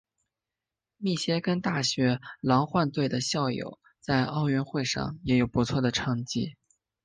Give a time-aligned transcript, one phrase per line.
[0.97, 6.55] 密歇根大学狼獾队的校友在奥运会上也有不错的成绩。